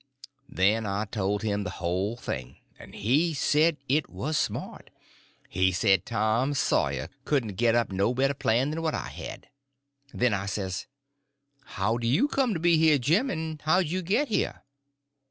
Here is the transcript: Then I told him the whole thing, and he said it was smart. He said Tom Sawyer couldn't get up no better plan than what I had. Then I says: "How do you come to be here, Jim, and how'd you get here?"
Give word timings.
Then 0.49 0.87
I 0.87 1.05
told 1.05 1.43
him 1.43 1.63
the 1.63 1.69
whole 1.77 2.17
thing, 2.17 2.57
and 2.79 2.95
he 2.95 3.35
said 3.35 3.77
it 3.87 4.09
was 4.09 4.35
smart. 4.35 4.89
He 5.47 5.71
said 5.71 6.07
Tom 6.07 6.55
Sawyer 6.55 7.07
couldn't 7.23 7.53
get 7.53 7.75
up 7.75 7.91
no 7.91 8.11
better 8.15 8.33
plan 8.33 8.71
than 8.71 8.81
what 8.81 8.95
I 8.95 9.09
had. 9.09 9.49
Then 10.11 10.33
I 10.33 10.47
says: 10.47 10.87
"How 11.77 11.97
do 11.97 12.07
you 12.07 12.27
come 12.27 12.55
to 12.55 12.59
be 12.59 12.77
here, 12.79 12.97
Jim, 12.97 13.29
and 13.29 13.61
how'd 13.61 13.85
you 13.85 14.01
get 14.01 14.29
here?" 14.29 14.63